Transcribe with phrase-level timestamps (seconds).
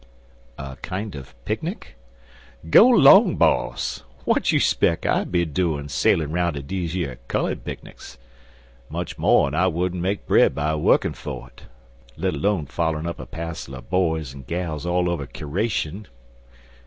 [0.57, 1.95] "A kind of picnic?"
[2.71, 4.01] "Go long, boss!
[4.25, 8.17] w'at you speck I be doin' sailin' 'roun' ter dese yer cullud picnics?
[8.89, 11.65] Much mo' an' I wouldn't make bread by wukkin' fer't,
[12.17, 16.07] let 'lone follerin' up a passel er boys an' gals all over keration.